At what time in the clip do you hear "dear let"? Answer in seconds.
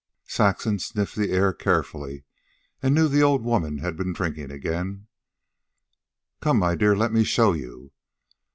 6.73-7.13